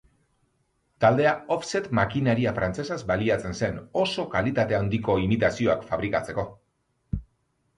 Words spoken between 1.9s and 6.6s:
makinaria frantsesaz baliatzen zen oso kalitate handiko imitazioak fabrikatzeko.